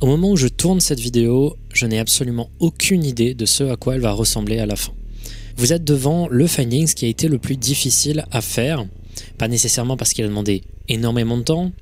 [0.00, 3.76] Au moment où je tourne cette vidéo, je n'ai absolument aucune idée de ce à
[3.76, 4.92] quoi elle va ressembler à la fin.
[5.58, 8.86] Vous êtes devant le findings qui a été le plus difficile à faire,
[9.36, 11.72] pas nécessairement parce qu'il a demandé énormément de temps,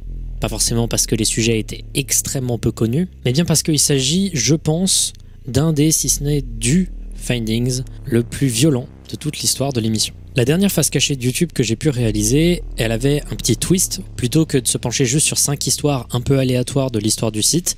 [0.41, 4.33] pas forcément parce que les sujets étaient extrêmement peu connus, mais bien parce qu'il s'agit,
[4.35, 5.13] je pense,
[5.47, 10.15] d'un des, si ce n'est du findings le plus violent de toute l'histoire de l'émission.
[10.39, 14.03] La dernière phase cachée de YouTube que j'ai pu réaliser, elle avait un petit twist.
[14.15, 17.43] Plutôt que de se pencher juste sur 5 histoires un peu aléatoires de l'histoire du
[17.43, 17.77] site,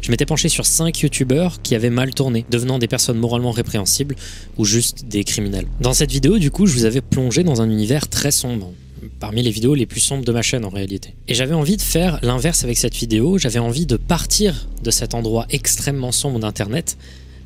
[0.00, 4.16] je m'étais penché sur 5 youtubeurs qui avaient mal tourné, devenant des personnes moralement répréhensibles
[4.56, 5.68] ou juste des criminels.
[5.80, 8.72] Dans cette vidéo, du coup, je vous avais plongé dans un univers très sombre,
[9.20, 11.14] parmi les vidéos les plus sombres de ma chaîne en réalité.
[11.28, 15.14] Et j'avais envie de faire l'inverse avec cette vidéo, j'avais envie de partir de cet
[15.14, 16.96] endroit extrêmement sombre d'internet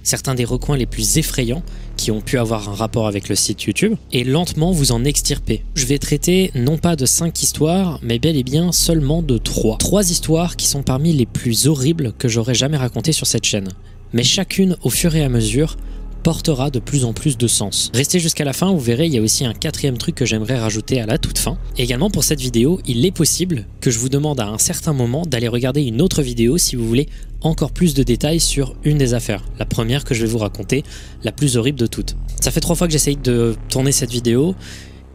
[0.02, 1.62] certains des recoins les plus effrayants
[1.97, 5.62] qui ont pu avoir un rapport avec le site YouTube, et lentement vous en extirper.
[5.74, 9.79] Je vais traiter non pas de 5 histoires, mais bel et bien seulement de 3.
[9.79, 13.68] 3 histoires qui sont parmi les plus horribles que j'aurais jamais racontées sur cette chaîne.
[14.13, 15.76] Mais chacune, au fur et à mesure,
[16.23, 17.90] portera de plus en plus de sens.
[17.95, 20.59] Restez jusqu'à la fin, vous verrez, il y a aussi un quatrième truc que j'aimerais
[20.59, 21.59] rajouter à la toute fin.
[21.76, 25.23] également pour cette vidéo, il est possible que je vous demande à un certain moment
[25.26, 27.09] d'aller regarder une autre vidéo si vous voulez
[27.40, 29.45] encore plus de détails sur une des affaires.
[29.59, 30.84] La première que je vais vous raconter,
[31.24, 32.16] la plus horrible de toutes.
[32.40, 34.54] Ça fait trois fois que j'essaye de tourner cette vidéo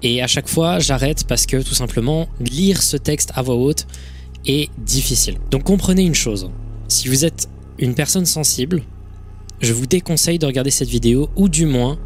[0.04, 3.88] et à chaque fois j'arrête parce que tout simplement lire ce texte à voix haute
[4.46, 5.38] est difficile.
[5.52, 6.50] Donc comprenez une chose,
[6.88, 7.50] si vous êtes
[7.80, 8.84] une personne sensible,
[9.62, 11.98] je vous déconseille de regarder cette vidéo ou du moins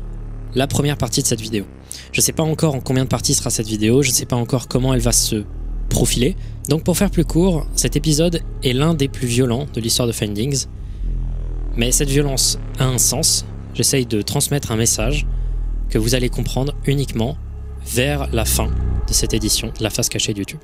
[0.56, 1.66] la première partie de cette vidéo.
[2.12, 4.26] Je ne sais pas encore en combien de parties sera cette vidéo, je ne sais
[4.26, 5.44] pas encore comment elle va se
[5.90, 6.36] profiler.
[6.70, 10.14] Donc pour faire plus court, cet épisode est l'un des plus violents de l'histoire de
[10.14, 10.66] Findings.
[11.76, 13.46] Mais cette violence a un sens.
[13.74, 15.26] J'essaye de transmettre un message
[15.90, 17.38] que vous allez comprendre uniquement
[17.86, 18.68] vers la fin
[19.08, 20.60] de cette édition la face cachée de YouTube.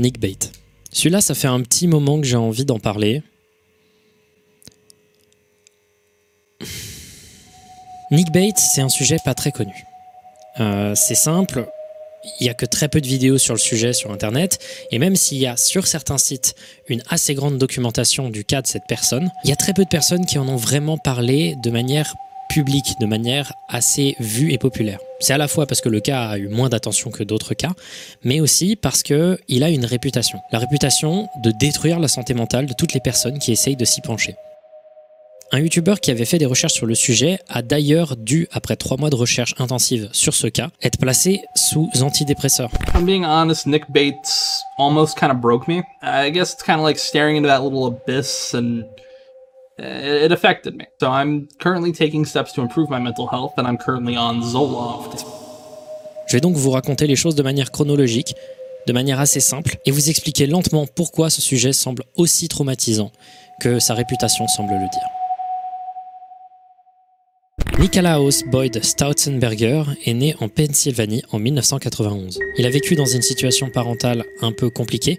[0.00, 0.52] Nick Bate.
[0.92, 3.22] Celui-là, ça fait un petit moment que j'ai envie d'en parler.
[8.10, 9.84] Nick Bate, c'est un sujet pas très connu.
[10.58, 11.68] Euh, c'est simple,
[12.40, 14.58] il n'y a que très peu de vidéos sur le sujet sur Internet,
[14.90, 16.56] et même s'il y a sur certains sites
[16.88, 19.88] une assez grande documentation du cas de cette personne, il y a très peu de
[19.88, 22.14] personnes qui en ont vraiment parlé de manière
[22.50, 24.98] public de manière assez vue et populaire.
[25.20, 27.70] C'est à la fois parce que le cas a eu moins d'attention que d'autres cas,
[28.24, 30.40] mais aussi parce qu'il a une réputation.
[30.50, 34.00] La réputation de détruire la santé mentale de toutes les personnes qui essayent de s'y
[34.00, 34.34] pencher.
[35.52, 38.96] Un youtubeur qui avait fait des recherches sur le sujet a d'ailleurs dû, après trois
[38.96, 42.70] mois de recherche intensive sur ce cas, être placé sous antidépresseurs.
[42.94, 45.82] I'm being honest, Nick Bates almost kind of broke me.
[46.02, 48.84] I guess it's kind of like staring into that little abyss and
[49.80, 50.86] it affected me.
[51.00, 54.40] So I'm currently taking steps to improve my mental health and I'm currently on.
[56.28, 58.34] Je vais donc vous raconter les choses de manière chronologique,
[58.86, 63.10] de manière assez simple, et vous expliquer lentement pourquoi ce sujet semble aussi traumatisant
[63.60, 65.19] que sa réputation semble le dire.
[67.80, 72.38] Nikolaus Boyd Stautenberger est né en Pennsylvanie en 1991.
[72.58, 75.16] Il a vécu dans une situation parentale un peu compliquée,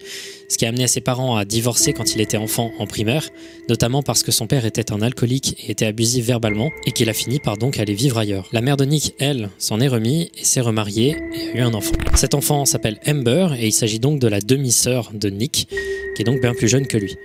[0.48, 3.28] ce qui a amené ses parents à divorcer quand il était enfant en primaire,
[3.68, 7.14] notamment parce que son père était un alcoolique et était abusif verbalement, et qu'il a
[7.14, 8.48] fini par donc aller vivre ailleurs.
[8.52, 11.74] La mère de Nick, elle, s'en est remis et s'est remariée et a eu un
[11.74, 11.96] enfant.
[12.14, 15.68] Cet enfant s'appelle Amber et il s'agit donc de la demi-sœur de Nick,
[16.16, 17.16] qui est donc bien plus jeune que lui.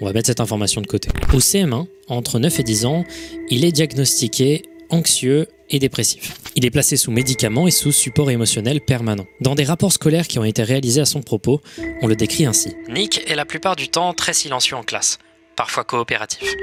[0.00, 1.08] On va mettre cette information de côté.
[1.32, 3.04] Au CM1, entre 9 et 10 ans,
[3.48, 6.34] il est diagnostiqué anxieux et dépressif.
[6.54, 9.26] Il est placé sous médicaments et sous support émotionnel permanent.
[9.40, 11.60] Dans des rapports scolaires qui ont été réalisés à son propos,
[12.02, 12.74] on le décrit ainsi.
[12.88, 15.18] Nick est la plupart du temps très silencieux en classe,
[15.56, 16.54] parfois coopératif.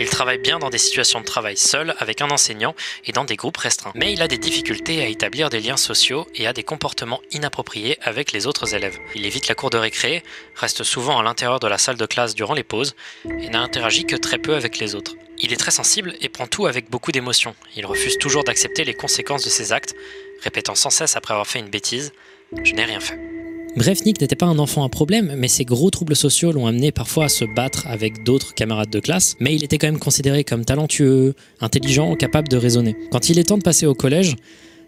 [0.00, 3.36] Il travaille bien dans des situations de travail seul avec un enseignant et dans des
[3.36, 3.92] groupes restreints.
[3.94, 7.98] Mais il a des difficultés à établir des liens sociaux et a des comportements inappropriés
[8.02, 8.98] avec les autres élèves.
[9.14, 10.22] Il évite la cour de récré,
[10.54, 12.94] reste souvent à l'intérieur de la salle de classe durant les pauses
[13.24, 15.16] et n'a interagi que très peu avec les autres.
[15.38, 17.54] Il est très sensible et prend tout avec beaucoup d'émotion.
[17.76, 19.94] Il refuse toujours d'accepter les conséquences de ses actes,
[20.42, 22.12] répétant sans cesse après avoir fait une bêtise⁇
[22.64, 23.16] Je n'ai rien fait⁇
[23.76, 26.90] Bref, Nick n'était pas un enfant à problème, mais ses gros troubles sociaux l'ont amené
[26.90, 30.42] parfois à se battre avec d'autres camarades de classe, mais il était quand même considéré
[30.42, 32.96] comme talentueux, intelligent, capable de raisonner.
[33.12, 34.36] Quand il est temps de passer au collège,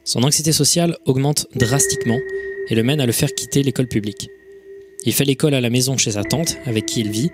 [0.05, 2.19] son anxiété sociale augmente drastiquement
[2.69, 4.29] et le mène à le faire quitter l'école publique.
[5.05, 7.31] Il fait l'école à la maison chez sa tante, avec qui il vit.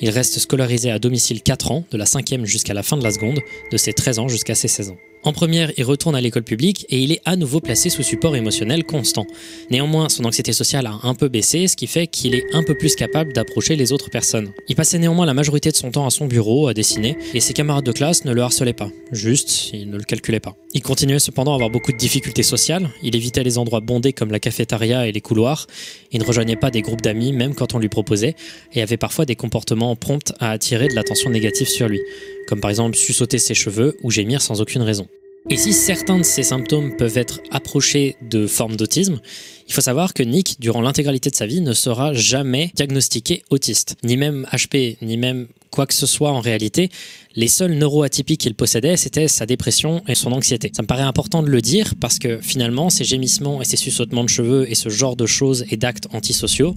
[0.00, 3.10] Il reste scolarisé à domicile 4 ans, de la 5e jusqu'à la fin de la
[3.10, 3.40] seconde,
[3.70, 4.98] de ses 13 ans jusqu'à ses 16 ans.
[5.26, 8.36] En première, il retourne à l'école publique et il est à nouveau placé sous support
[8.36, 9.26] émotionnel constant.
[9.72, 12.76] Néanmoins, son anxiété sociale a un peu baissé, ce qui fait qu'il est un peu
[12.78, 14.52] plus capable d'approcher les autres personnes.
[14.68, 17.54] Il passait néanmoins la majorité de son temps à son bureau à dessiner et ses
[17.54, 18.88] camarades de classe ne le harcelaient pas.
[19.10, 20.54] Juste, ils ne le calculaient pas.
[20.74, 24.30] Il continuait cependant à avoir beaucoup de difficultés sociales, il évitait les endroits bondés comme
[24.30, 25.66] la cafétéria et les couloirs,
[26.12, 28.36] il ne rejoignait pas des groupes d'amis même quand on lui proposait
[28.74, 32.00] et avait parfois des comportements prompts à attirer de l'attention négative sur lui,
[32.46, 35.06] comme par exemple sussauter ses cheveux ou gémir sans aucune raison.
[35.48, 39.20] Et si certains de ces symptômes peuvent être approchés de formes d'autisme,
[39.68, 43.94] il faut savoir que Nick, durant l'intégralité de sa vie, ne sera jamais diagnostiqué autiste,
[44.02, 46.90] ni même HP, ni même quoi que ce soit en réalité.
[47.36, 50.72] Les seuls neuroatypiques qu'il possédait, c'était sa dépression et son anxiété.
[50.74, 54.24] Ça me paraît important de le dire parce que finalement, ces gémissements et ces sussautements
[54.24, 56.74] de cheveux et ce genre de choses et d'actes antisociaux,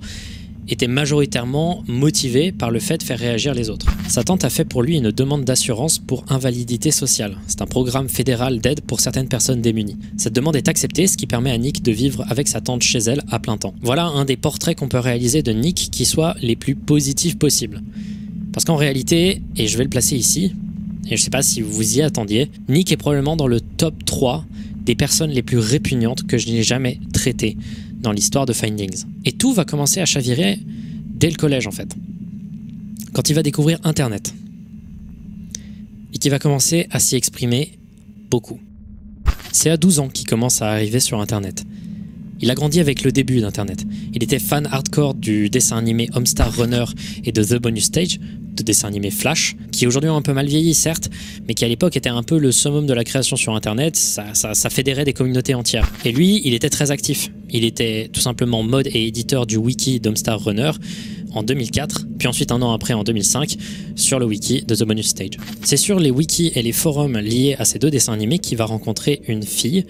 [0.71, 3.88] était majoritairement motivé par le fait de faire réagir les autres.
[4.07, 7.38] Sa tante a fait pour lui une demande d'assurance pour invalidité sociale.
[7.48, 9.98] C'est un programme fédéral d'aide pour certaines personnes démunies.
[10.18, 13.00] Cette demande est acceptée, ce qui permet à Nick de vivre avec sa tante chez
[13.00, 13.74] elle à plein temps.
[13.81, 17.81] Voilà un des portraits qu'on peut réaliser de Nick qui soit les plus positifs possibles.
[18.54, 20.54] Parce qu'en réalité, et je vais le placer ici,
[21.10, 24.45] et je sais pas si vous y attendiez, Nick est probablement dans le top 3
[24.86, 27.57] des personnes les plus répugnantes que je n'ai jamais traitées
[27.99, 29.05] dans l'histoire de Findings.
[29.25, 30.59] Et tout va commencer à chavirer
[31.05, 31.95] dès le collège en fait.
[33.13, 34.33] Quand il va découvrir Internet.
[36.13, 37.77] Et qu'il va commencer à s'y exprimer
[38.29, 38.59] beaucoup.
[39.51, 41.65] C'est à 12 ans qu'il commence à arriver sur Internet.
[42.41, 43.86] Il a grandi avec le début d'Internet.
[44.13, 46.86] Il était fan hardcore du dessin animé Homestar Runner
[47.25, 48.19] et de The Bonus Stage,
[48.56, 51.09] de dessin animé Flash, qui aujourd'hui ont un peu mal vieilli certes,
[51.47, 54.33] mais qui à l'époque était un peu le summum de la création sur Internet, ça,
[54.33, 55.91] ça, fédérait des communautés entières.
[56.06, 57.30] Et lui, il était très actif.
[57.50, 60.71] Il était tout simplement mode et éditeur du wiki d'Homestar Runner
[61.33, 63.57] en 2004, puis ensuite un an après en 2005
[63.95, 65.38] sur le wiki de The Bonus Stage.
[65.63, 68.65] C'est sur les wikis et les forums liés à ces deux dessins animés qu'il va
[68.65, 69.85] rencontrer une fille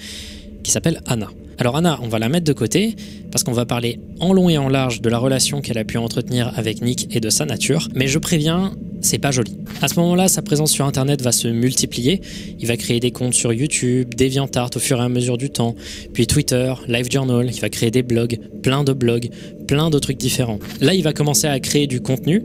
[0.64, 1.30] qui s'appelle Anna.
[1.60, 2.96] Alors Anna, on va la mettre de côté
[3.34, 5.98] parce qu'on va parler en long et en large de la relation qu'elle a pu
[5.98, 8.72] entretenir avec Nick et de sa nature, mais je préviens,
[9.02, 9.58] c'est pas joli.
[9.82, 12.22] À ce moment-là, sa présence sur internet va se multiplier.
[12.60, 15.76] Il va créer des comptes sur YouTube, DeviantArt au fur et à mesure du temps,
[16.14, 19.30] puis Twitter, LiveJournal, il va créer des blogs, plein de blogs,
[19.68, 20.60] plein de trucs différents.
[20.80, 22.42] Là, il va commencer à créer du contenu.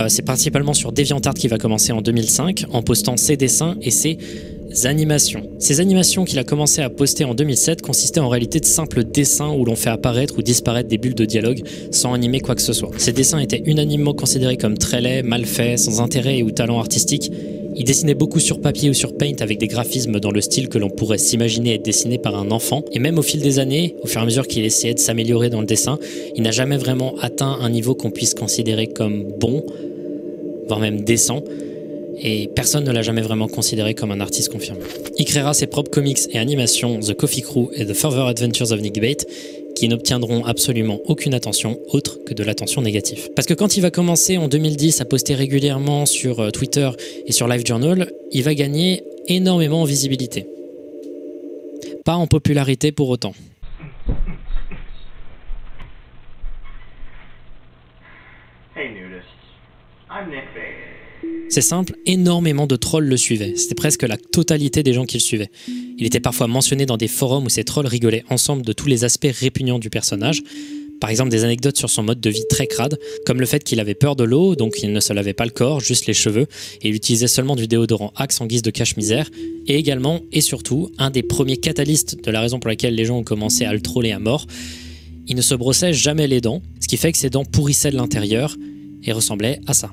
[0.00, 3.90] Euh, c'est principalement sur DeviantArt qu'il va commencer en 2005 en postant ses dessins et
[3.90, 4.18] ses
[4.84, 5.48] animations.
[5.58, 9.52] Ces animations qu'il a commencé à poster en 2007 consistaient en réalité de simples dessins
[9.52, 12.72] où l'on fait apparaître ou disparaître des bulles de dialogue sans animer quoi que ce
[12.72, 12.90] soit.
[12.98, 17.30] Ces dessins étaient unanimement considérés comme très laids, mal faits, sans intérêt ou talent artistique.
[17.74, 20.78] Il dessinait beaucoup sur papier ou sur Paint avec des graphismes dans le style que
[20.78, 22.82] l'on pourrait s'imaginer être dessiné par un enfant.
[22.92, 25.48] Et même au fil des années, au fur et à mesure qu'il essayait de s'améliorer
[25.48, 25.98] dans le dessin,
[26.36, 29.64] il n'a jamais vraiment atteint un niveau qu'on puisse considérer comme bon,
[30.66, 31.42] voire même décent
[32.18, 34.80] et personne ne l'a jamais vraiment considéré comme un artiste confirmé.
[35.18, 38.80] Il créera ses propres comics et animations The Coffee Crew et The Further Adventures of
[38.80, 39.26] Nick Bate
[39.74, 43.30] qui n'obtiendront absolument aucune attention autre que de l'attention négative.
[43.34, 46.90] Parce que quand il va commencer en 2010 à poster régulièrement sur euh, Twitter
[47.26, 50.46] et sur LiveJournal, il va gagner énormément en visibilité.
[52.04, 53.32] Pas en popularité pour autant.
[61.48, 63.54] C'est simple, énormément de trolls le suivaient.
[63.56, 65.50] C'était presque la totalité des gens qui le suivaient.
[65.98, 69.04] Il était parfois mentionné dans des forums où ces trolls rigolaient ensemble de tous les
[69.04, 70.42] aspects répugnants du personnage.
[70.98, 73.80] Par exemple, des anecdotes sur son mode de vie très crade, comme le fait qu'il
[73.80, 76.46] avait peur de l'eau, donc il ne se lavait pas le corps, juste les cheveux,
[76.80, 79.28] et il utilisait seulement du déodorant Axe en guise de cache-misère.
[79.66, 83.18] Et également, et surtout, un des premiers catalystes de la raison pour laquelle les gens
[83.18, 84.46] ont commencé à le troller à mort,
[85.26, 87.96] il ne se brossait jamais les dents, ce qui fait que ses dents pourrissaient de
[87.96, 88.56] l'intérieur
[89.04, 89.90] et ressemblaient à ça.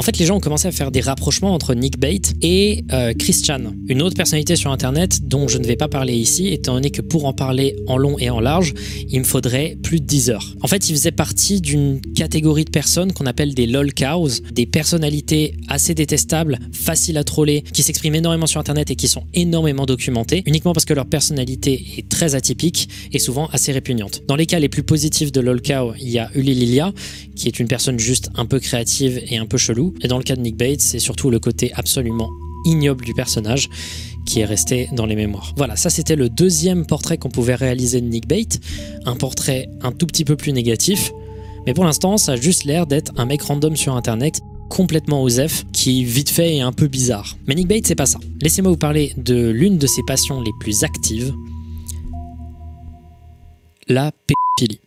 [0.00, 3.12] En fait, les gens ont commencé à faire des rapprochements entre Nick Bate et euh,
[3.12, 6.72] Chris Chan, une autre personnalité sur Internet dont je ne vais pas parler ici, étant
[6.72, 8.72] donné que pour en parler en long et en large,
[9.10, 10.54] il me faudrait plus de 10 heures.
[10.62, 14.64] En fait, il faisait partie d'une catégorie de personnes qu'on appelle des lol cows, des
[14.64, 19.84] personnalités assez détestables, faciles à troller, qui s'expriment énormément sur Internet et qui sont énormément
[19.84, 24.22] documentées, uniquement parce que leur personnalité est très atypique et souvent assez répugnante.
[24.26, 26.90] Dans les cas les plus positifs de lol cow, il y a Uli Lilia,
[27.36, 30.24] qui est une personne juste un peu créative et un peu chelou, et dans le
[30.24, 32.30] cas de Nick Bates, c'est surtout le côté absolument
[32.64, 33.68] ignoble du personnage
[34.26, 35.52] qui est resté dans les mémoires.
[35.56, 38.60] Voilà, ça c'était le deuxième portrait qu'on pouvait réaliser de Nick Bates,
[39.06, 41.12] un portrait un tout petit peu plus négatif,
[41.66, 45.64] mais pour l'instant ça a juste l'air d'être un mec random sur internet complètement osef,
[45.72, 47.36] qui vite fait est un peu bizarre.
[47.46, 48.20] Mais Nick Bates c'est pas ça.
[48.40, 51.34] Laissez-moi vous parler de l'une de ses passions les plus actives,
[53.88, 54.80] la pédophilie.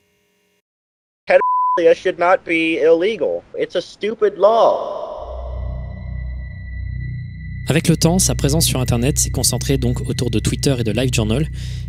[7.67, 10.91] Avec le temps, sa présence sur Internet s'est concentrée donc autour de Twitter et de
[10.91, 11.47] LiveJournal,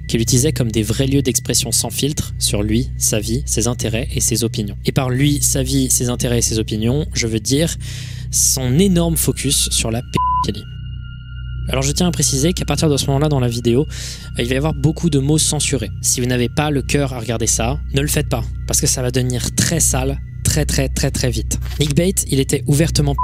[0.09, 4.09] qu'il utilisait comme des vrais lieux d'expression sans filtre sur lui, sa vie, ses intérêts
[4.15, 4.79] et ses opinions.
[4.87, 7.77] Et par lui, sa vie, ses intérêts et ses opinions, je veux dire
[8.31, 10.74] son énorme focus sur la pédophilie.
[11.69, 13.87] Alors je tiens à préciser qu'à partir de ce moment-là dans la vidéo,
[14.39, 15.91] il va y avoir beaucoup de mots censurés.
[16.03, 18.87] Si vous n'avez pas le cœur à regarder ça, ne le faites pas, parce que
[18.87, 21.59] ça va devenir très sale, très très très très vite.
[21.81, 23.15] Nick Bate, il était ouvertement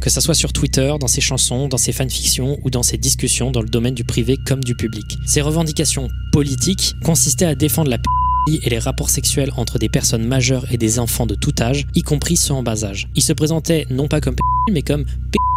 [0.00, 3.50] que ça soit sur Twitter, dans ses chansons, dans ses fanfictions ou dans ses discussions
[3.50, 5.04] dans le domaine du privé comme du public.
[5.26, 6.08] Ses revendications
[6.38, 7.98] politiques consistaient à défendre la
[8.62, 12.02] et les rapports sexuels entre des personnes majeures et des enfants de tout âge, y
[12.02, 13.08] compris ceux en bas âge.
[13.16, 15.04] Il se présentait non pas comme pédophile, mais comme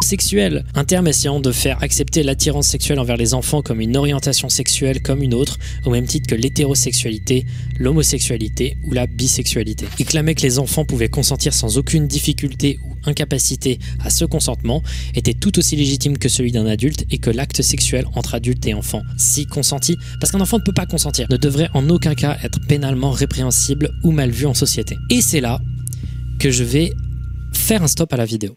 [0.02, 4.48] sexuel, un terme essayant de faire accepter l'attirance sexuelle envers les enfants comme une orientation
[4.48, 7.46] sexuelle comme une autre, au même titre que l'hétérosexualité,
[7.78, 9.86] l'homosexualité ou la bisexualité.
[9.98, 14.82] Il clamait que les enfants pouvaient consentir sans aucune difficulté ou incapacité à ce consentement
[15.14, 18.74] était tout aussi légitime que celui d'un adulte et que l'acte sexuel entre adulte et
[18.74, 22.60] enfant, si consenti, parce qu'un enfant ne peut consentir, ne devrait en aucun cas être
[22.66, 24.98] pénalement répréhensible ou mal vu en société.
[25.10, 25.60] Et c'est là
[26.38, 26.92] que je vais
[27.52, 28.56] faire un stop à la vidéo.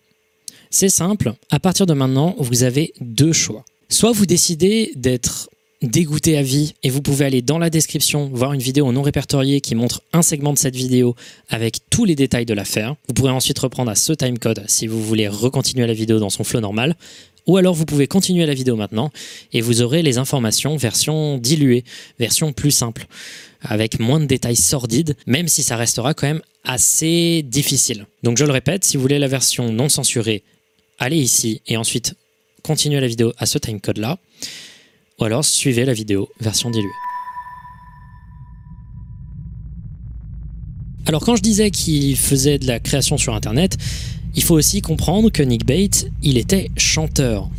[0.69, 3.63] C'est simple, à partir de maintenant, vous avez deux choix.
[3.89, 5.49] Soit vous décidez d'être
[5.81, 9.61] dégoûté à vie et vous pouvez aller dans la description voir une vidéo non répertoriée
[9.61, 11.15] qui montre un segment de cette vidéo
[11.49, 12.95] avec tous les détails de l'affaire.
[13.07, 16.43] Vous pourrez ensuite reprendre à ce timecode si vous voulez recontinuer la vidéo dans son
[16.43, 16.95] flow normal.
[17.47, 19.11] Ou alors vous pouvez continuer la vidéo maintenant
[19.53, 21.83] et vous aurez les informations version diluée,
[22.17, 23.05] version plus simple,
[23.61, 28.07] avec moins de détails sordides, même si ça restera quand même assez difficile.
[28.23, 30.41] Donc je le répète, si vous voulez la version non censurée,
[30.97, 32.15] allez ici et ensuite
[32.63, 34.17] continuez la vidéo à ce timecode là
[35.19, 36.89] ou alors suivez la vidéo version diluée.
[41.07, 43.77] Alors quand je disais qu'il faisait de la création sur internet,
[44.35, 47.49] il faut aussi comprendre que Nick Bates, il était chanteur.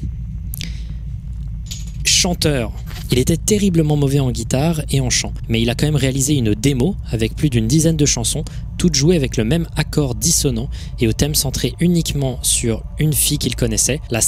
[2.05, 2.73] Chanteur.
[3.13, 6.35] Il était terriblement mauvais en guitare et en chant, mais il a quand même réalisé
[6.35, 8.45] une démo avec plus d'une dizaine de chansons,
[8.79, 13.39] toutes jouées avec le même accord dissonant et au thème centré uniquement sur une fille
[13.39, 14.19] qu'il connaissait, la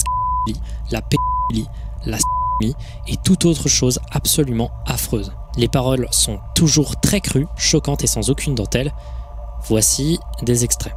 [0.92, 1.16] la p
[2.06, 2.18] la
[2.60, 5.32] et toute autre chose absolument affreuse.
[5.56, 8.92] Les paroles sont toujours très crues, choquantes et sans aucune dentelle.
[9.64, 10.94] Voici des extraits.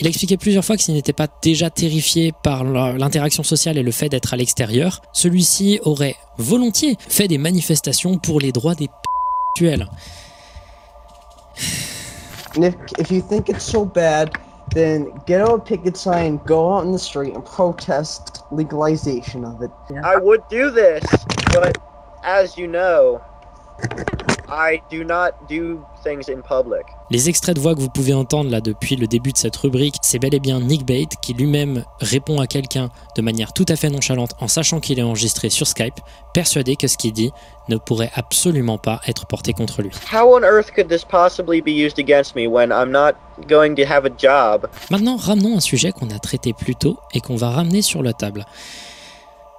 [0.00, 3.82] Il a expliqué plusieurs fois que s'il n'était pas déjà terrifié par l'interaction sociale et
[3.82, 8.88] le fait d'être à l'extérieur, celui-ci aurait volontiers fait des manifestations pour les droits des
[8.88, 9.88] p***tuels.
[12.56, 14.30] If, if you think it's so bad,
[14.74, 19.62] then get out a picket sign, go out in the street and protest legalization of
[19.62, 19.70] it.
[20.04, 21.04] I would do this,
[21.52, 21.78] but
[22.24, 23.20] as you know,
[24.56, 26.86] I do not do things in public.
[27.10, 29.96] Les extraits de voix que vous pouvez entendre là depuis le début de cette rubrique,
[30.02, 33.74] c'est bel et bien Nick Bate qui lui-même répond à quelqu'un de manière tout à
[33.74, 35.98] fait nonchalante en sachant qu'il est enregistré sur Skype,
[36.32, 37.32] persuadé que ce qu'il dit
[37.68, 39.90] ne pourrait absolument pas être porté contre lui.
[40.12, 43.14] How on earth could this possibly be used against me when I'm not
[43.48, 44.68] going to have a job?
[44.88, 48.12] Maintenant, ramenons un sujet qu'on a traité plus tôt et qu'on va ramener sur la
[48.12, 48.46] table.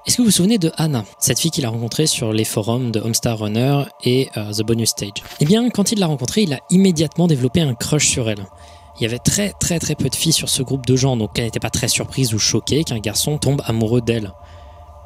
[0.06, 2.92] Est-ce que vous vous souvenez de Anna, cette fille qu'il a rencontrée sur les forums
[2.92, 5.24] de Homestar Runner et euh, The Bonus Stage?
[5.40, 8.46] Eh bien, quand il l'a rencontrée, il a immédiatement développé un crush sur elle.
[9.00, 11.32] Il y avait très très très peu de filles sur ce groupe de gens, donc
[11.40, 14.32] elle n'était pas très surprise ou choquée qu'un garçon tombe amoureux d'elle.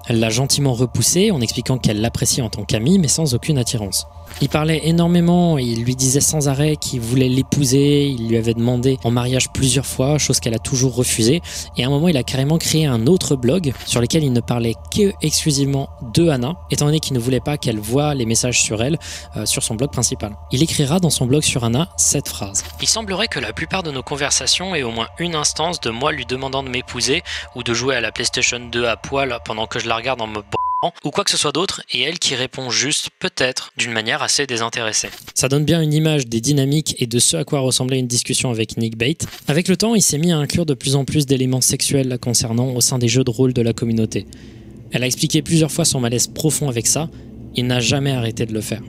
[0.08, 4.08] Elle l'a gentiment repoussé en expliquant qu'elle l'appréciait en tant qu'amie, mais sans aucune attirance.
[4.42, 8.98] Il parlait énormément, il lui disait sans arrêt qu'il voulait l'épouser, il lui avait demandé
[9.04, 11.42] en mariage plusieurs fois, chose qu'elle a toujours refusée,
[11.76, 14.40] et à un moment il a carrément créé un autre blog sur lequel il ne
[14.40, 18.62] parlait que exclusivement de Anna, étant donné qu'il ne voulait pas qu'elle voie les messages
[18.62, 18.98] sur elle
[19.36, 20.36] euh, sur son blog principal.
[20.52, 22.64] Il écrira dans son blog sur Anna cette phrase.
[22.82, 26.12] Il semblerait que la plupart de nos conversations aient au moins une instance de moi
[26.12, 27.24] lui demandant de m'épouser
[27.56, 30.28] ou de jouer à la PlayStation 2 à poil pendant que je la regarde en
[30.28, 30.42] me
[31.04, 34.48] ou quoi que ce soit d'autre, et elle qui répond juste, peut-être, d'une manière assez
[34.48, 35.10] désintéressée.
[35.34, 38.50] Ça donne bien une image des dynamiques et de ce à quoi ressemblait une discussion
[38.50, 39.26] avec Nick Bate.
[39.50, 42.18] Avec le temps, il s'est mis à inclure de plus en plus d'éléments sexuels la
[42.18, 44.26] concernant au sein des jeux de rôle de la communauté.
[44.92, 47.10] Elle a expliqué plusieurs fois son malaise profond avec ça,
[47.56, 48.82] il n'a jamais arrêté de le faire.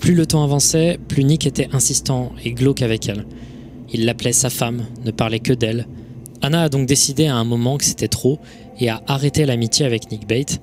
[0.00, 3.26] Plus le temps avançait, plus Nick était insistant et glauque avec elle.
[3.92, 5.86] Il l'appelait sa femme, ne parlait que d'elle.
[6.42, 8.38] Anna a donc décidé à un moment que c'était trop
[8.78, 10.60] et a arrêté l'amitié avec Nick Bate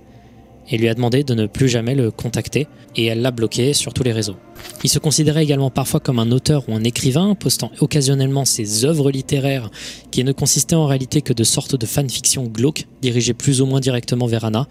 [0.70, 3.94] et lui a demandé de ne plus jamais le contacter et elle l'a bloqué sur
[3.94, 4.36] tous les réseaux.
[4.84, 9.12] Il se considérait également parfois comme un auteur ou un écrivain, postant occasionnellement ses œuvres
[9.12, 9.70] littéraires
[10.12, 13.80] qui ne consistaient en réalité que de sortes de fanfictions glauques dirigées plus ou moins
[13.80, 14.68] directement vers Anna,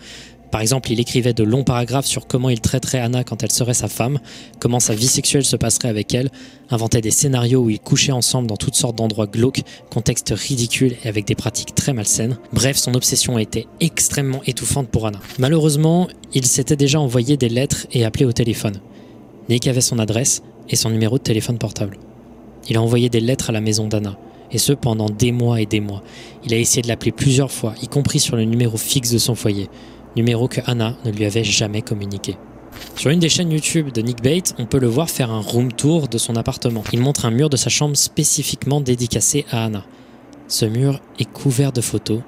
[0.50, 3.74] par exemple, il écrivait de longs paragraphes sur comment il traiterait Anna quand elle serait
[3.74, 4.18] sa femme,
[4.60, 6.30] comment sa vie sexuelle se passerait avec elle,
[6.70, 11.08] inventait des scénarios où ils couchaient ensemble dans toutes sortes d'endroits glauques, contextes ridicules et
[11.08, 12.38] avec des pratiques très malsaines.
[12.52, 15.20] Bref, son obsession était extrêmement étouffante pour Anna.
[15.38, 18.80] Malheureusement, il s'était déjà envoyé des lettres et appelé au téléphone.
[19.48, 21.98] Nick avait son adresse et son numéro de téléphone portable.
[22.68, 24.18] Il a envoyé des lettres à la maison d'Anna,
[24.50, 26.02] et ce pendant des mois et des mois.
[26.44, 29.34] Il a essayé de l'appeler plusieurs fois, y compris sur le numéro fixe de son
[29.34, 29.68] foyer
[30.16, 32.36] numéro que Anna ne lui avait jamais communiqué.
[32.94, 35.72] Sur une des chaînes YouTube de Nick Bate, on peut le voir faire un room
[35.72, 36.82] tour de son appartement.
[36.92, 39.84] Il montre un mur de sa chambre spécifiquement dédicacé à Anna.
[40.48, 42.20] Ce mur est couvert de photos,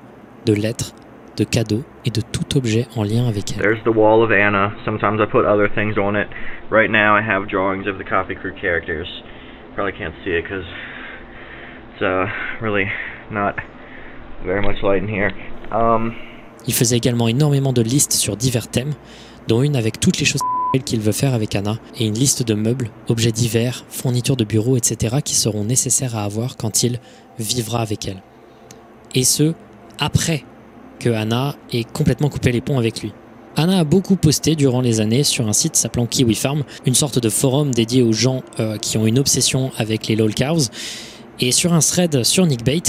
[0.46, 0.94] de lettres,
[1.36, 3.62] de cadeaux et de tout objet en lien avec elle.
[3.62, 4.72] There's the wall of Anna.
[4.84, 6.28] Sometimes I put other things on it.
[6.70, 9.06] Right now I have drawings of the Coffee Crew characters.
[9.74, 10.66] Probably can't see it because
[11.94, 12.26] it's uh,
[12.60, 12.90] really
[13.30, 13.54] not
[14.44, 15.30] very much light in here.
[15.70, 16.16] Um,
[16.66, 18.94] il faisait également énormément de listes sur divers thèmes,
[19.46, 20.42] dont une avec toutes les choses
[20.84, 24.76] qu'il veut faire avec Anna, et une liste de meubles, objets divers, fournitures de bureau,
[24.76, 25.16] etc.
[25.24, 27.00] qui seront nécessaires à avoir quand il
[27.38, 28.22] vivra avec elle.
[29.14, 29.54] Et ce,
[29.98, 30.44] après
[31.00, 33.12] que Anna ait complètement coupé les ponts avec lui.
[33.56, 37.18] Anna a beaucoup posté durant les années sur un site s'appelant Kiwi Farm, une sorte
[37.18, 40.68] de forum dédié aux gens euh, qui ont une obsession avec les lol cows,
[41.40, 42.82] et sur un thread sur Nickbait,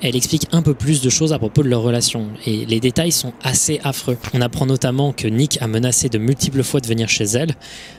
[0.00, 2.28] elle explique un peu plus de choses à propos de leur relation.
[2.44, 4.16] Et les détails sont assez affreux.
[4.32, 7.54] On apprend notamment que Nick a menacé de multiples fois de venir chez elle,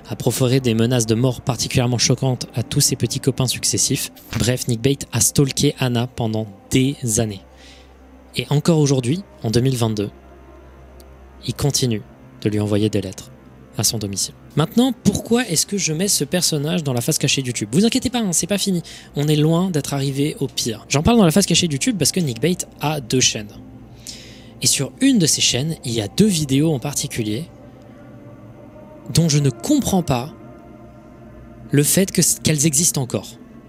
[0.10, 4.12] a proféré des menaces de mort particulièrement choquantes à tous ses petits copains successifs.
[4.40, 7.42] Bref, Nickbait a stalké Anna pendant des années.
[8.36, 10.10] Et encore aujourd'hui, en 2022,
[11.48, 12.02] il continue
[12.42, 13.32] de lui envoyer des lettres
[13.78, 14.36] à son domicile.
[14.58, 17.86] Maintenant, pourquoi est-ce que je mets ce personnage dans la face cachée de YouTube Vous
[17.86, 18.82] inquiétez pas, hein, c'est pas fini.
[19.16, 20.84] On est loin d'être arrivé au pire.
[20.90, 23.52] J'en parle dans la face cachée de YouTube parce que Nick Bait a deux chaînes.
[24.64, 27.46] Et sur une de ces chaînes, il y a deux vidéos en particulier
[29.14, 30.34] dont je ne comprends pas
[31.70, 33.28] le fait qu'elles existent encore.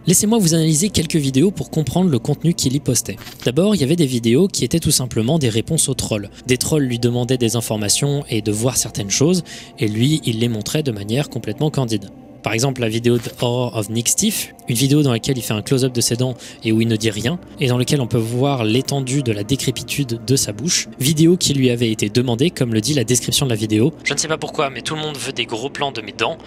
[0.08, 3.16] Laissez-moi vous analyser quelques vidéos pour comprendre le contenu qu'il y postait.
[3.44, 6.30] D'abord, il y avait des vidéos qui étaient tout simplement des réponses aux trolls.
[6.46, 9.44] Des trolls lui demandaient des informations et de voir certaines choses,
[9.78, 12.08] et lui, il les montrait de manière complètement candide.
[12.42, 15.52] Par exemple, la vidéo de Horror of Nick Steve, une vidéo dans laquelle il fait
[15.52, 18.06] un close-up de ses dents et où il ne dit rien, et dans laquelle on
[18.06, 20.88] peut voir l'étendue de la décrépitude de sa bouche.
[20.98, 23.92] Vidéo qui lui avait été demandée, comme le dit la description de la vidéo.
[24.04, 26.12] Je ne sais pas pourquoi, mais tout le monde veut des gros plans de mes
[26.12, 26.38] dents.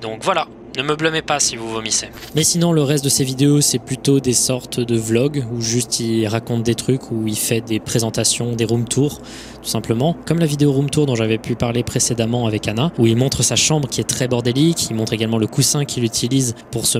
[0.00, 0.46] Donc voilà,
[0.78, 2.08] ne me blâmez pas si vous vomissez.
[2.34, 5.98] Mais sinon, le reste de ses vidéos, c'est plutôt des sortes de vlogs où juste
[6.00, 9.20] il raconte des trucs, où il fait des présentations, des room tours,
[9.62, 10.16] tout simplement.
[10.26, 13.42] Comme la vidéo room tour dont j'avais pu parler précédemment avec Anna, où il montre
[13.42, 16.98] sa chambre qui est très bordélique, il montre également le coussin qu'il utilise pour se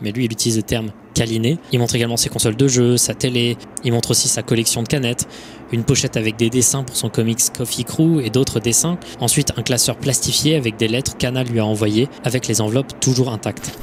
[0.00, 1.58] mais lui il utilise le terme câliner.
[1.72, 4.88] Il montre également ses consoles de jeux, sa télé, il montre aussi sa collection de
[4.88, 5.28] canettes,
[5.74, 8.98] une pochette avec des dessins pour son comics Coffee Crew et d'autres dessins.
[9.20, 13.32] Ensuite, un classeur plastifié avec des lettres qu'Anna lui a envoyées avec les enveloppes toujours
[13.32, 13.78] intactes.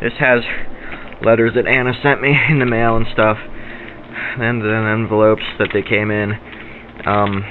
[0.00, 0.40] This has
[1.24, 3.38] letters that Anna sent me in the mail and stuff.
[4.38, 6.32] And then envelopes that they came in.
[7.06, 7.44] Um,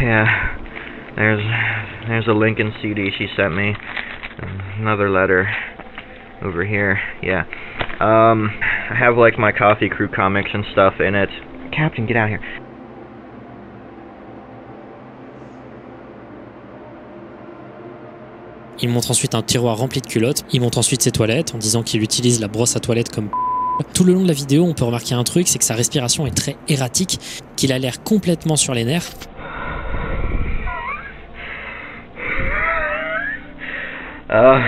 [0.00, 0.26] yeah,
[1.16, 1.42] there's
[2.06, 3.74] there's a Lincoln CD she sent me.
[4.78, 5.48] Another letter
[6.42, 7.00] over here.
[7.22, 7.44] Yeah.
[8.00, 8.50] Um,
[8.90, 11.30] I have like my Coffee Crew comics and stuff in it.
[11.72, 12.40] Captain, get out here.
[18.80, 20.44] Il montre ensuite un tiroir rempli de culottes.
[20.52, 23.30] Il montre ensuite ses toilettes en disant qu'il utilise la brosse à toilette comme
[23.94, 26.26] tout le long de la vidéo, on peut remarquer un truc, c'est que sa respiration
[26.26, 27.18] est très erratique,
[27.56, 29.10] qu'il a l'air complètement sur les nerfs.
[34.30, 34.60] Uh,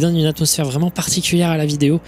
[0.00, 2.00] donne une atmosphère vraiment particulière à la vidéo.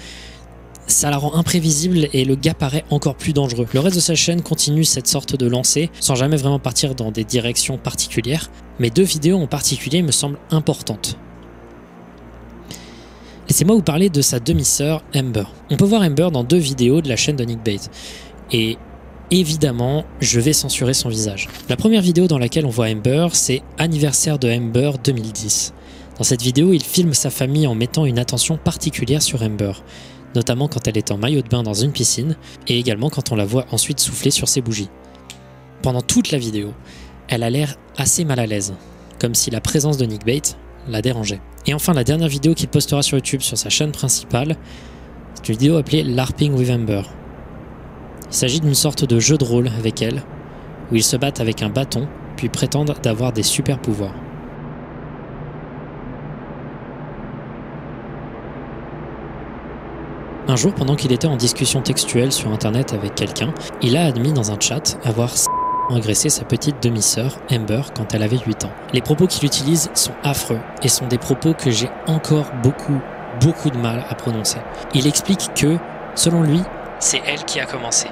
[0.87, 3.67] Ça la rend imprévisible et le gars paraît encore plus dangereux.
[3.73, 7.11] Le reste de sa chaîne continue cette sorte de lancée sans jamais vraiment partir dans
[7.11, 8.51] des directions particulières.
[8.79, 11.17] Mais deux vidéos en particulier me semblent importantes.
[13.49, 15.45] Laissez-moi vous parler de sa demi-sœur Amber.
[15.71, 17.91] On peut voir Amber dans deux vidéos de la chaîne de Nick Bate.
[18.51, 18.77] Et
[19.31, 21.49] évidemment, je vais censurer son visage.
[21.69, 25.75] La première vidéo dans laquelle on voit Amber, c'est Anniversaire de Amber 2010.
[26.19, 29.73] Dans cette vidéo, il filme sa famille en mettant une attention particulière sur Amber,
[30.35, 32.37] notamment quand elle est en maillot de bain dans une piscine,
[32.69, 34.91] et également quand on la voit ensuite souffler sur ses bougies.
[35.83, 36.75] Pendant toute la vidéo,
[37.29, 38.75] elle a l'air assez mal à l'aise,
[39.19, 40.57] comme si la présence de Nick Bate
[40.89, 41.41] la dérangeait.
[41.67, 44.57] Et enfin, la dernière vidéo qu'il postera sur YouTube sur sa chaîne principale,
[45.35, 47.03] c'est une vidéo appelée LARPing with Amber.
[48.29, 50.23] Il s'agit d'une sorte de jeu de rôle avec elle,
[50.91, 54.15] où ils se battent avec un bâton, puis prétendent d'avoir des super pouvoirs.
[60.49, 64.33] Un jour, pendant qu'il était en discussion textuelle sur internet avec quelqu'un, il a admis
[64.33, 65.31] dans un chat avoir
[65.95, 68.73] agressé sa petite demi-sœur, Amber, quand elle avait 8 ans.
[68.93, 73.01] Les propos qu'il utilise sont affreux et sont des propos que j'ai encore beaucoup,
[73.41, 74.59] beaucoup de mal à prononcer.
[74.95, 75.79] Il explique que,
[76.17, 76.61] selon lui,
[76.99, 78.09] c'est elle qui a commencé.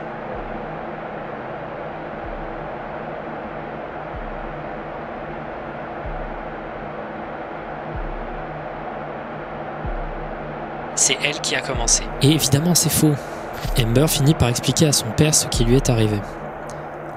[11.00, 12.02] C'est elle qui a commencé.
[12.20, 13.14] Et évidemment, c'est faux.
[13.82, 16.20] Amber finit par expliquer à son père ce qui lui est arrivé.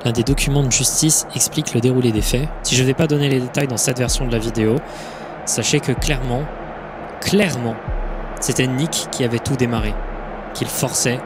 [0.06, 2.48] L'un des documents de justice explique le déroulé des faits.
[2.64, 4.78] Si je ne vais pas donner les détails dans cette version de la vidéo,
[5.44, 6.44] sachez que clairement,
[7.20, 7.76] clairement,
[8.40, 9.94] c'était Nick qui avait tout démarré,
[10.54, 11.20] qu'il forçait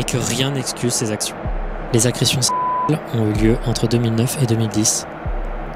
[0.00, 1.36] et que rien n'excuse ses actions.
[1.92, 5.06] Les agressions sexuelles ont eu lieu entre 2009 et 2010,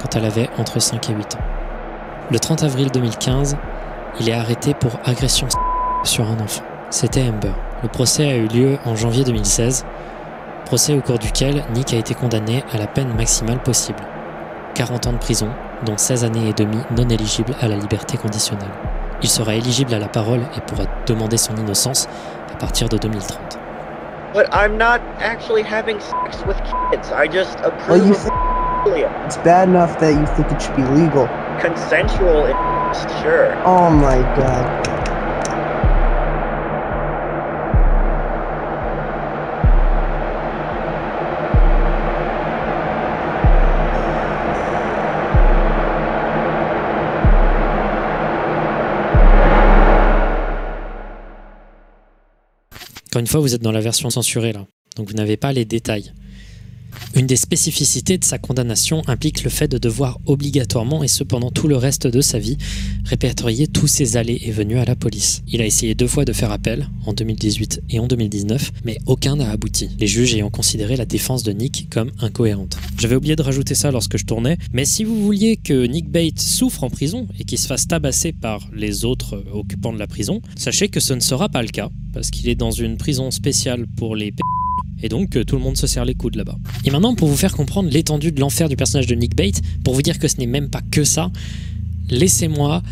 [0.02, 1.44] quand elle avait entre 5 et 8 ans.
[2.32, 3.56] Le 30 avril 2015,
[4.18, 5.63] il est arrêté pour agression sexuelle
[6.04, 6.62] sur un enfant.
[6.90, 7.52] C'était Amber.
[7.82, 9.84] Le procès a eu lieu en janvier 2016,
[10.64, 13.98] procès au cours duquel Nick a été condamné à la peine maximale possible.
[14.74, 15.48] 40 ans de prison,
[15.84, 18.70] dont 16 années et demie non éligibles à la liberté conditionnelle.
[19.22, 22.08] Il sera éligible à la parole et pourra demander son innocence
[22.52, 23.58] à partir de 2030.
[24.34, 26.56] But I'm not actually having sex with
[26.90, 27.12] kids.
[27.12, 27.56] I just
[27.88, 28.26] Well, you of
[29.24, 31.28] it's bad enough that you think it should be legal.
[31.60, 32.46] consensual,
[33.22, 33.54] sure.
[33.64, 35.03] Oh my god.
[53.14, 55.64] Encore une fois, vous êtes dans la version censurée là, donc vous n'avez pas les
[55.64, 56.12] détails.
[57.14, 61.50] Une des spécificités de sa condamnation implique le fait de devoir obligatoirement, et ce pendant
[61.50, 62.58] tout le reste de sa vie,
[63.04, 65.42] répertorier tous ses allées et venues à la police.
[65.46, 69.36] Il a essayé deux fois de faire appel, en 2018 et en 2019, mais aucun
[69.36, 72.76] n'a abouti, les juges ayant considéré la défense de Nick comme incohérente.
[72.98, 76.40] J'avais oublié de rajouter ça lorsque je tournais, mais si vous vouliez que Nick Bate
[76.40, 80.40] souffre en prison et qu'il se fasse tabasser par les autres occupants de la prison,
[80.56, 83.86] sachez que ce ne sera pas le cas, parce qu'il est dans une prison spéciale
[83.96, 84.32] pour les
[85.02, 86.56] et donc euh, tout le monde se serre les coudes là-bas.
[86.84, 89.94] Et maintenant, pour vous faire comprendre l'étendue de l'enfer du personnage de Nick Bate, pour
[89.94, 91.30] vous dire que ce n'est même pas que ça,
[92.10, 92.82] laissez-moi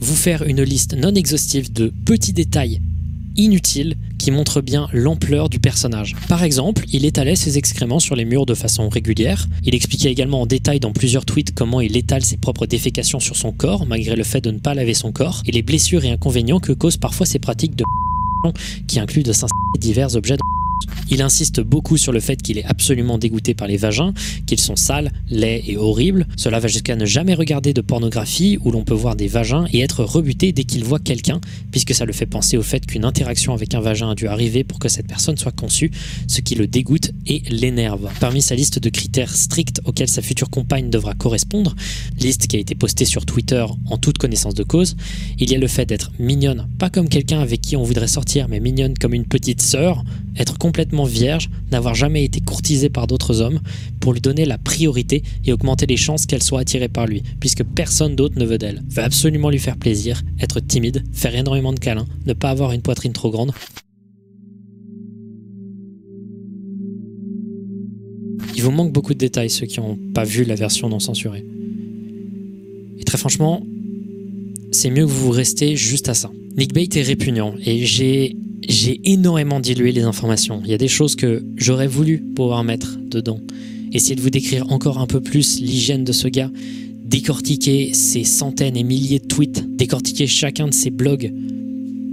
[0.00, 2.80] vous faire une liste non exhaustive de petits détails
[3.36, 6.14] inutiles qui montrent bien l'ampleur du personnage.
[6.28, 9.48] Par exemple, il étalait ses excréments sur les murs de façon régulière.
[9.64, 13.36] Il expliquait également en détail dans plusieurs tweets comment il étale ses propres défécations sur
[13.36, 16.10] son corps, malgré le fait de ne pas laver son corps, et les blessures et
[16.10, 17.84] inconvénients que causent parfois ces pratiques de
[18.86, 19.32] qui incluent de
[19.78, 20.53] divers objets de
[21.10, 24.14] il insiste beaucoup sur le fait qu'il est absolument dégoûté par les vagins,
[24.46, 26.26] qu'ils sont sales, laids et horribles.
[26.36, 29.80] Cela va jusqu'à ne jamais regarder de pornographie où l'on peut voir des vagins et
[29.80, 31.40] être rebuté dès qu'il voit quelqu'un,
[31.70, 34.64] puisque ça le fait penser au fait qu'une interaction avec un vagin a dû arriver
[34.64, 35.90] pour que cette personne soit conçue,
[36.28, 38.10] ce qui le dégoûte et l'énerve.
[38.20, 41.74] Parmi sa liste de critères stricts auxquels sa future compagne devra correspondre,
[42.18, 44.96] liste qui a été postée sur Twitter en toute connaissance de cause,
[45.38, 48.48] il y a le fait d'être mignonne, pas comme quelqu'un avec qui on voudrait sortir,
[48.48, 50.04] mais mignonne comme une petite sœur,
[50.36, 53.58] être complètement vierge, n'avoir jamais été courtisée par d'autres hommes,
[53.98, 57.64] pour lui donner la priorité et augmenter les chances qu'elle soit attirée par lui, puisque
[57.64, 58.84] personne d'autre ne veut d'elle.
[58.88, 62.82] Veut absolument lui faire plaisir, être timide, faire énormément de câlins, ne pas avoir une
[62.82, 63.50] poitrine trop grande.
[68.56, 71.44] Il vous manque beaucoup de détails, ceux qui n'ont pas vu la version non censurée.
[72.98, 73.66] Et très franchement,
[74.70, 76.30] c'est mieux que vous restez juste à ça.
[76.56, 78.36] Nick Bate est répugnant et j'ai
[78.68, 80.60] j'ai énormément dilué les informations.
[80.64, 83.40] Il y a des choses que j'aurais voulu pouvoir mettre dedans.
[83.92, 86.50] Essayer de vous décrire encore un peu plus l'hygiène de ce gars,
[87.04, 91.32] décortiquer ses centaines et milliers de tweets, décortiquer chacun de ses blogs,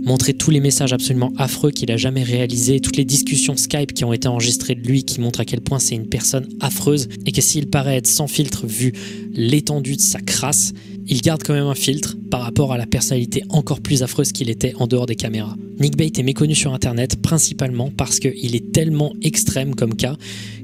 [0.04, 4.04] montrer tous les messages absolument affreux qu'il a jamais réalisés, toutes les discussions Skype qui
[4.04, 7.08] ont été enregistrées de lui qui montrent à quel point c'est une personne affreuse.
[7.26, 8.94] Et que s'il paraît être sans filtre vu
[9.34, 10.74] l'étendue de sa crasse,
[11.12, 14.50] il garde quand même un filtre par rapport à la personnalité encore plus affreuse qu'il
[14.50, 15.56] était en dehors des caméras.
[15.78, 20.16] Nick Bate est méconnu sur internet principalement parce qu'il est tellement extrême comme cas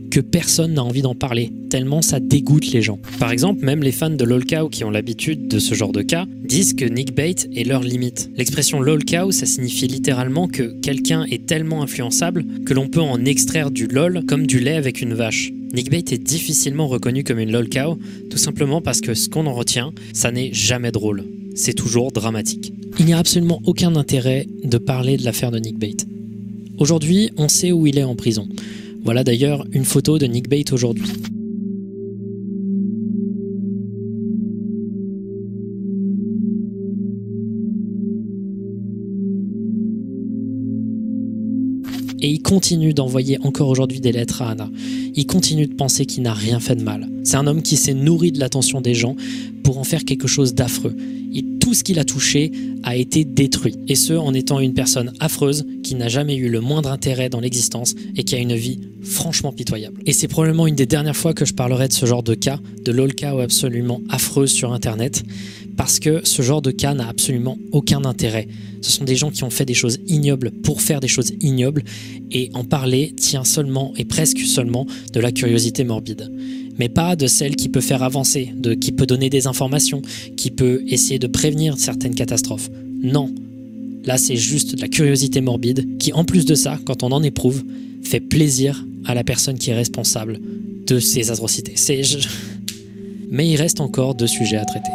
[0.09, 2.99] que personne n'a envie d'en parler, tellement ça dégoûte les gens.
[3.19, 6.25] Par exemple, même les fans de LOLCOW qui ont l'habitude de ce genre de cas
[6.43, 8.29] disent que Nick Bait est leur limite.
[8.35, 13.71] L'expression LOLCOW, ça signifie littéralement que quelqu'un est tellement influençable que l'on peut en extraire
[13.71, 15.51] du LOL comme du lait avec une vache.
[15.73, 17.97] Nick Bait est difficilement reconnu comme une LOLCOW,
[18.29, 21.25] tout simplement parce que ce qu'on en retient, ça n'est jamais drôle.
[21.55, 22.71] C'est toujours dramatique.
[22.99, 25.97] Il n'y a absolument aucun intérêt de parler de l'affaire de Nick Bait.
[26.77, 28.47] Aujourd'hui, on sait où il est en prison.
[29.03, 31.05] Voilà d'ailleurs une photo de Nick Bait aujourd'hui.
[42.19, 44.69] Et il continue d'envoyer encore aujourd'hui des lettres à Anna.
[45.15, 47.07] Il continue de penser qu'il n'a rien fait de mal.
[47.23, 49.15] C'est un homme qui s'est nourri de l'attention des gens
[49.63, 50.95] pour en faire quelque chose d'affreux.
[51.37, 53.75] Et tout ce qu'il a touché a été détruit.
[53.87, 57.39] Et ce, en étant une personne affreuse qui n'a jamais eu le moindre intérêt dans
[57.39, 60.01] l'existence et qui a une vie franchement pitoyable.
[60.07, 62.59] Et c'est probablement une des dernières fois que je parlerai de ce genre de cas,
[62.83, 65.23] de l'olka ou absolument affreuse sur Internet,
[65.77, 68.47] parce que ce genre de cas n'a absolument aucun intérêt.
[68.81, 71.83] Ce sont des gens qui ont fait des choses ignobles pour faire des choses ignobles,
[72.31, 76.31] et en parler tient seulement et presque seulement de la curiosité morbide.
[76.79, 80.01] Mais pas de celle qui peut faire avancer, de qui peut donner des informations,
[80.35, 82.69] qui peut essayer de prévenir certaines catastrophes.
[83.01, 83.33] Non.
[84.05, 87.23] Là, c'est juste de la curiosité morbide qui, en plus de ça, quand on en
[87.23, 87.63] éprouve,
[88.03, 90.39] fait plaisir à la personne qui est responsable
[90.85, 91.75] de ces atrocités.
[93.29, 94.91] Mais il reste encore deux sujets à traiter.